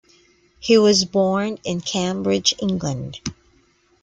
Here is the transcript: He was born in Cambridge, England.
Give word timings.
He 0.59 0.79
was 0.79 1.05
born 1.05 1.59
in 1.63 1.79
Cambridge, 1.81 2.55
England. 2.59 3.19